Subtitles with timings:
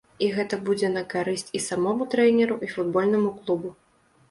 [0.25, 3.77] І гэта будзе на карысць і самому трэнеру, і футбольнаму клубу.